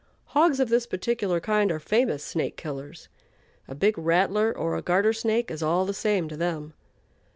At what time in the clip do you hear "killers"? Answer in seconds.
2.57-3.07